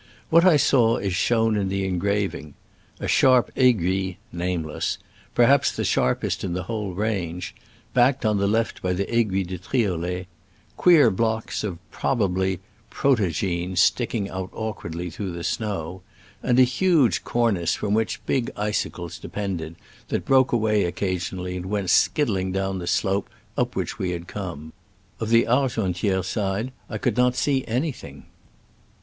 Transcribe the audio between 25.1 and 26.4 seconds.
Of the Argentiere